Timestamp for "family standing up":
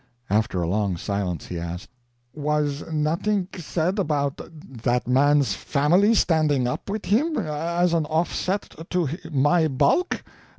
5.53-6.89